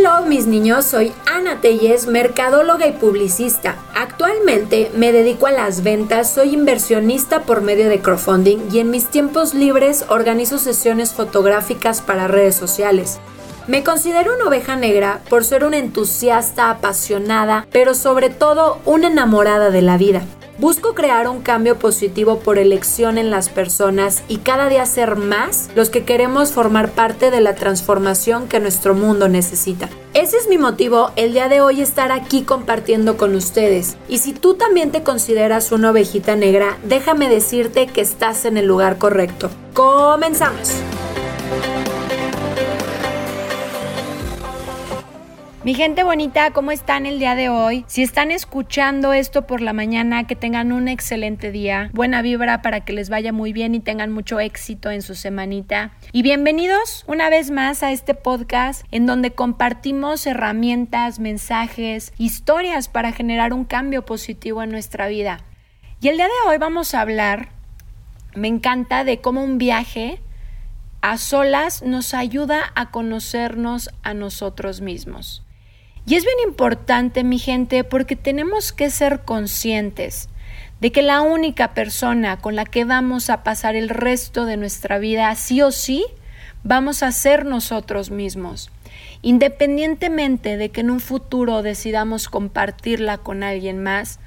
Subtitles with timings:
[0.00, 3.76] Hello mis niños, soy Ana Telles, mercadóloga y publicista.
[3.94, 9.08] Actualmente me dedico a las ventas, soy inversionista por medio de crowdfunding y en mis
[9.08, 13.18] tiempos libres organizo sesiones fotográficas para redes sociales.
[13.66, 19.70] Me considero una oveja negra por ser una entusiasta, apasionada, pero sobre todo una enamorada
[19.70, 20.22] de la vida.
[20.60, 25.70] Busco crear un cambio positivo por elección en las personas y cada día ser más
[25.74, 29.88] los que queremos formar parte de la transformación que nuestro mundo necesita.
[30.12, 33.96] Ese es mi motivo el día de hoy estar aquí compartiendo con ustedes.
[34.06, 38.66] Y si tú también te consideras una ovejita negra, déjame decirte que estás en el
[38.66, 39.48] lugar correcto.
[39.72, 40.74] Comenzamos.
[45.62, 47.84] Mi gente bonita, ¿cómo están el día de hoy?
[47.86, 52.80] Si están escuchando esto por la mañana, que tengan un excelente día, buena vibra para
[52.80, 55.92] que les vaya muy bien y tengan mucho éxito en su semanita.
[56.12, 63.12] Y bienvenidos una vez más a este podcast en donde compartimos herramientas, mensajes, historias para
[63.12, 65.44] generar un cambio positivo en nuestra vida.
[66.00, 67.50] Y el día de hoy vamos a hablar,
[68.34, 70.22] me encanta, de cómo un viaje
[71.02, 75.44] a solas nos ayuda a conocernos a nosotros mismos.
[76.06, 80.28] Y es bien importante, mi gente, porque tenemos que ser conscientes
[80.80, 84.98] de que la única persona con la que vamos a pasar el resto de nuestra
[84.98, 86.04] vida, sí o sí,
[86.64, 88.70] vamos a ser nosotros mismos.
[89.22, 94.20] Independientemente de que en un futuro decidamos compartirla con alguien más,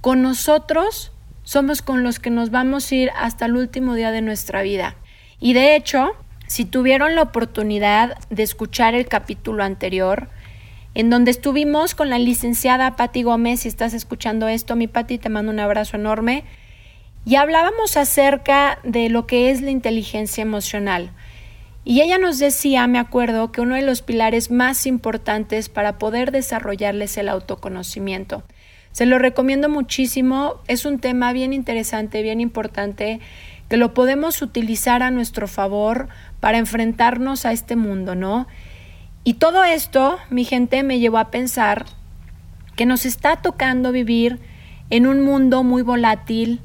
[0.00, 4.22] con nosotros somos con los que nos vamos a ir hasta el último día de
[4.22, 4.94] nuestra vida.
[5.40, 6.10] Y de hecho,
[6.46, 10.28] si tuvieron la oportunidad de escuchar el capítulo anterior,
[10.94, 13.60] en donde estuvimos con la licenciada Patti Gómez.
[13.60, 16.44] Si estás escuchando esto, mi Patti, te mando un abrazo enorme.
[17.24, 21.10] Y hablábamos acerca de lo que es la inteligencia emocional.
[21.84, 26.32] Y ella nos decía, me acuerdo, que uno de los pilares más importantes para poder
[26.32, 28.42] desarrollarles el autoconocimiento.
[28.92, 33.20] Se lo recomiendo muchísimo, es un tema bien interesante, bien importante,
[33.68, 36.08] que lo podemos utilizar a nuestro favor
[36.40, 38.46] para enfrentarnos a este mundo, ¿no?
[39.28, 41.84] Y todo esto, mi gente, me llevó a pensar
[42.76, 44.40] que nos está tocando vivir
[44.88, 46.62] en un mundo muy volátil,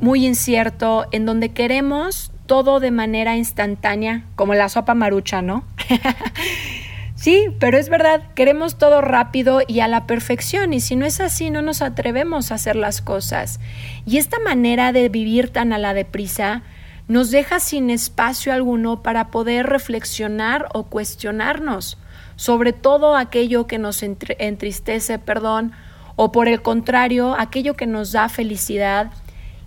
[0.00, 5.66] muy incierto, en donde queremos todo de manera instantánea, como la sopa marucha, ¿no?
[7.14, 11.20] sí, pero es verdad, queremos todo rápido y a la perfección, y si no es
[11.20, 13.60] así, no nos atrevemos a hacer las cosas.
[14.06, 16.62] Y esta manera de vivir tan a la deprisa
[17.10, 21.98] nos deja sin espacio alguno para poder reflexionar o cuestionarnos
[22.36, 25.72] sobre todo aquello que nos entristece, perdón,
[26.14, 29.10] o por el contrario, aquello que nos da felicidad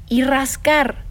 [0.08, 1.04] y rascar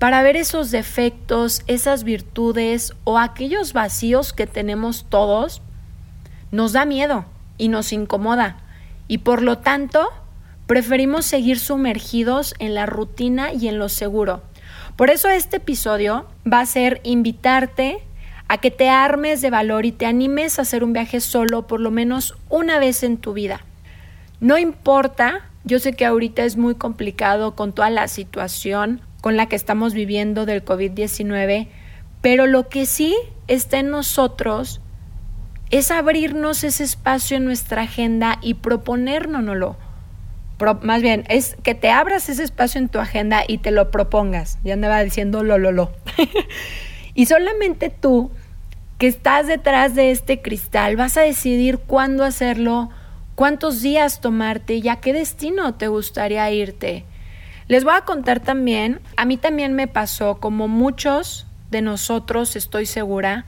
[0.00, 5.62] para ver esos defectos, esas virtudes o aquellos vacíos que tenemos todos,
[6.50, 7.24] nos da miedo
[7.56, 8.56] y nos incomoda
[9.06, 10.08] y por lo tanto
[10.66, 14.42] preferimos seguir sumergidos en la rutina y en lo seguro.
[14.98, 18.02] Por eso este episodio va a ser invitarte
[18.48, 21.78] a que te armes de valor y te animes a hacer un viaje solo por
[21.78, 23.60] lo menos una vez en tu vida.
[24.40, 29.46] No importa, yo sé que ahorita es muy complicado con toda la situación con la
[29.46, 31.68] que estamos viviendo del COVID-19,
[32.20, 33.14] pero lo que sí
[33.46, 34.80] está en nosotros
[35.70, 39.76] es abrirnos ese espacio en nuestra agenda y proponérnoslo
[40.82, 44.58] más bien, es que te abras ese espacio en tu agenda y te lo propongas.
[44.64, 45.92] Ya andaba diciendo lo, lo, lo.
[47.14, 48.30] y solamente tú,
[48.98, 52.90] que estás detrás de este cristal, vas a decidir cuándo hacerlo,
[53.36, 57.04] cuántos días tomarte y a qué destino te gustaría irte.
[57.68, 62.86] Les voy a contar también, a mí también me pasó, como muchos de nosotros, estoy
[62.86, 63.44] segura,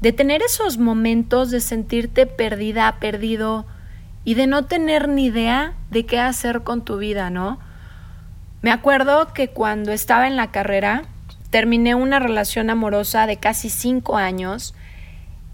[0.00, 3.64] de tener esos momentos de sentirte perdida, perdido,
[4.24, 7.58] y de no tener ni idea de qué hacer con tu vida, ¿no?
[8.62, 11.04] Me acuerdo que cuando estaba en la carrera
[11.50, 14.74] terminé una relación amorosa de casi cinco años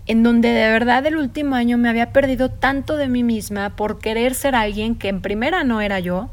[0.07, 3.99] en donde de verdad el último año me había perdido tanto de mí misma por
[3.99, 6.31] querer ser alguien que en primera no era yo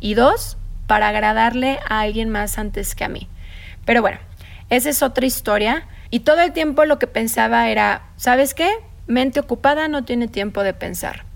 [0.00, 3.28] y dos, para agradarle a alguien más antes que a mí.
[3.84, 4.18] Pero bueno,
[4.70, 8.68] esa es otra historia y todo el tiempo lo que pensaba era, ¿sabes qué?
[9.06, 11.29] Mente ocupada no tiene tiempo de pensar.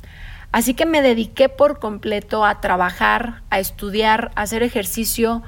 [0.54, 5.42] Así que me dediqué por completo a trabajar, a estudiar, a hacer ejercicio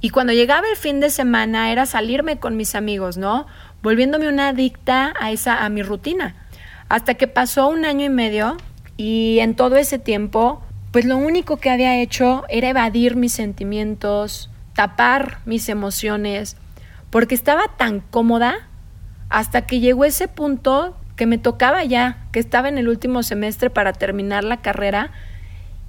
[0.00, 3.48] y cuando llegaba el fin de semana era salirme con mis amigos, ¿no?
[3.82, 6.36] Volviéndome una adicta a esa a mi rutina.
[6.88, 8.56] Hasta que pasó un año y medio
[8.96, 10.62] y en todo ese tiempo,
[10.92, 16.56] pues lo único que había hecho era evadir mis sentimientos, tapar mis emociones,
[17.10, 18.68] porque estaba tan cómoda
[19.30, 23.70] hasta que llegó ese punto que me tocaba ya, que estaba en el último semestre
[23.70, 25.10] para terminar la carrera.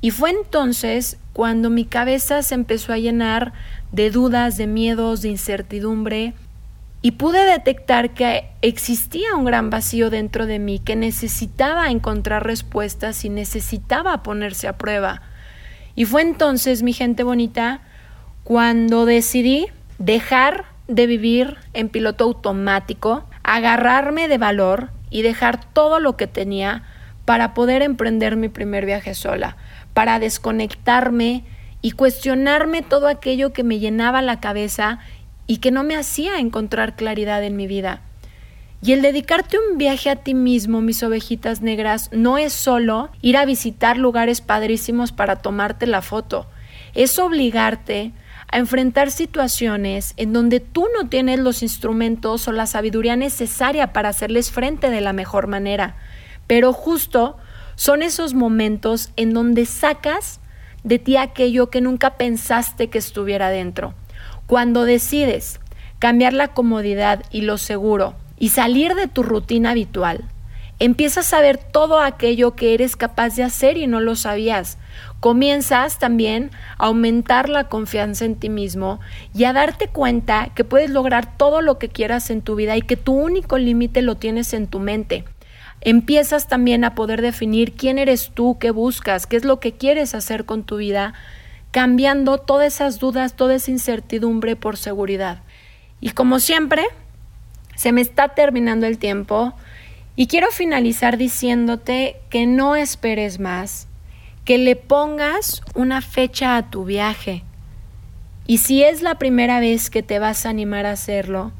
[0.01, 3.53] Y fue entonces cuando mi cabeza se empezó a llenar
[3.91, 6.33] de dudas, de miedos, de incertidumbre,
[7.01, 13.23] y pude detectar que existía un gran vacío dentro de mí, que necesitaba encontrar respuestas
[13.25, 15.21] y necesitaba ponerse a prueba.
[15.93, 17.81] Y fue entonces, mi gente bonita,
[18.43, 19.67] cuando decidí
[19.99, 26.83] dejar de vivir en piloto automático, agarrarme de valor y dejar todo lo que tenía
[27.23, 29.55] para poder emprender mi primer viaje sola,
[29.93, 31.45] para desconectarme
[31.81, 34.99] y cuestionarme todo aquello que me llenaba la cabeza
[35.47, 38.01] y que no me hacía encontrar claridad en mi vida.
[38.81, 43.37] Y el dedicarte un viaje a ti mismo, mis ovejitas negras, no es solo ir
[43.37, 46.45] a visitar lugares padrísimos para tomarte la foto,
[46.93, 48.11] es obligarte
[48.51, 54.09] a enfrentar situaciones en donde tú no tienes los instrumentos o la sabiduría necesaria para
[54.09, 55.95] hacerles frente de la mejor manera.
[56.47, 57.37] Pero justo
[57.75, 60.39] son esos momentos en donde sacas
[60.83, 63.93] de ti aquello que nunca pensaste que estuviera dentro.
[64.47, 65.59] Cuando decides
[65.99, 70.25] cambiar la comodidad y lo seguro y salir de tu rutina habitual,
[70.79, 74.77] empiezas a ver todo aquello que eres capaz de hacer y no lo sabías.
[75.19, 78.99] Comienzas también a aumentar la confianza en ti mismo
[79.33, 82.81] y a darte cuenta que puedes lograr todo lo que quieras en tu vida y
[82.81, 85.23] que tu único límite lo tienes en tu mente.
[85.81, 90.15] Empiezas también a poder definir quién eres tú, qué buscas, qué es lo que quieres
[90.15, 91.13] hacer con tu vida
[91.75, 95.43] cambiando todas esas dudas, toda esa incertidumbre por seguridad.
[95.99, 96.85] Y como siempre,
[97.75, 99.53] se me está terminando el tiempo
[100.15, 103.87] y quiero finalizar diciéndote que no esperes más,
[104.45, 107.43] que le pongas una fecha a tu viaje.
[108.47, 111.51] Y si es la primera vez que te vas a animar a hacerlo,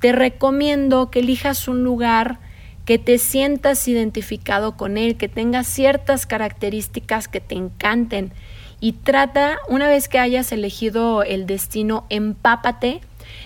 [0.00, 2.38] te recomiendo que elijas un lugar
[2.84, 8.32] que te sientas identificado con él, que tenga ciertas características que te encanten
[8.80, 13.00] y trata, una vez que hayas elegido el destino, empápate,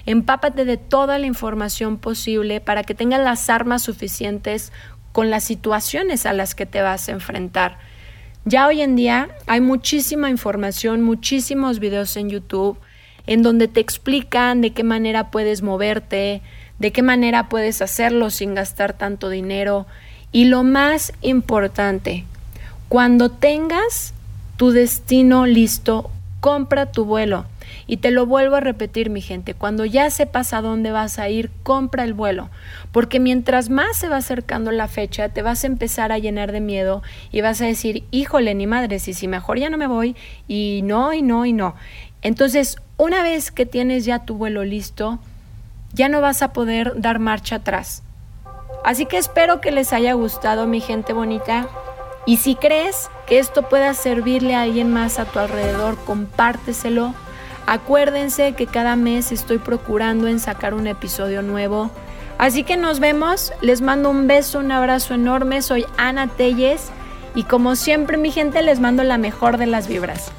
[0.06, 4.73] empápate de toda la información posible para que tengas las armas suficientes
[5.12, 7.79] con las situaciones a las que te vas a enfrentar.
[8.44, 12.79] Ya hoy en día hay muchísima información, muchísimos videos en YouTube
[13.26, 16.43] en donde te explican de qué manera puedes moverte,
[16.79, 19.87] de qué manera puedes hacerlo sin gastar tanto dinero.
[20.32, 22.25] Y lo más importante,
[22.88, 24.14] cuando tengas
[24.56, 27.46] tu destino listo, compra tu vuelo.
[27.87, 31.29] Y te lo vuelvo a repetir, mi gente, cuando ya sepas a dónde vas a
[31.29, 32.50] ir, compra el vuelo,
[32.93, 36.61] porque mientras más se va acercando la fecha, te vas a empezar a llenar de
[36.61, 40.17] miedo y vas a decir, híjole, ni madre, si, si mejor ya no me voy,
[40.49, 41.75] y no, y no, y no.
[42.23, 45.19] Entonces, una vez que tienes ya tu vuelo listo,
[45.93, 48.03] ya no vas a poder dar marcha atrás.
[48.85, 51.69] Así que espero que les haya gustado, mi gente bonita.
[52.26, 57.15] Y si crees que esto pueda servirle a alguien más a tu alrededor, compárteselo.
[57.67, 61.91] Acuérdense que cada mes estoy procurando en sacar un episodio nuevo.
[62.38, 66.91] Así que nos vemos, les mando un beso, un abrazo enorme, soy Ana Telles
[67.35, 70.32] y como siempre mi gente les mando la mejor de las vibras.